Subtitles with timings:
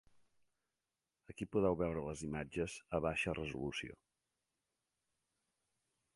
[1.33, 4.01] Aquí podeu veure les imatges a baixa resolució.